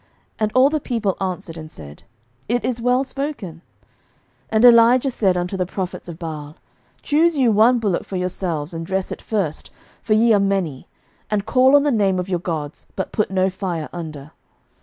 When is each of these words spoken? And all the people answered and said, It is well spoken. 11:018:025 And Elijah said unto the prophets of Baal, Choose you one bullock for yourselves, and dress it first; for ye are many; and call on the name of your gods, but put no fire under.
And 0.39 0.51
all 0.53 0.71
the 0.71 0.79
people 0.79 1.15
answered 1.21 1.59
and 1.59 1.69
said, 1.69 2.01
It 2.49 2.65
is 2.65 2.81
well 2.81 3.03
spoken. 3.03 3.57
11:018:025 4.49 4.49
And 4.49 4.65
Elijah 4.65 5.11
said 5.11 5.37
unto 5.37 5.55
the 5.55 5.67
prophets 5.67 6.09
of 6.09 6.17
Baal, 6.17 6.55
Choose 7.03 7.37
you 7.37 7.51
one 7.51 7.77
bullock 7.77 8.03
for 8.03 8.15
yourselves, 8.17 8.73
and 8.73 8.83
dress 8.83 9.11
it 9.11 9.21
first; 9.21 9.69
for 10.01 10.13
ye 10.15 10.33
are 10.33 10.39
many; 10.39 10.87
and 11.29 11.45
call 11.45 11.75
on 11.75 11.83
the 11.83 11.91
name 11.91 12.17
of 12.17 12.29
your 12.29 12.39
gods, 12.39 12.87
but 12.95 13.11
put 13.11 13.29
no 13.29 13.51
fire 13.51 13.89
under. 13.93 14.31